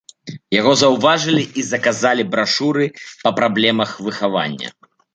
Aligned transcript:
Яго 0.59 0.71
заўважылі 0.83 1.43
і 1.59 1.67
заказалі 1.71 2.27
брашуры 2.33 2.91
па 3.23 3.37
праблемах 3.41 3.97
выхавання. 4.11 4.67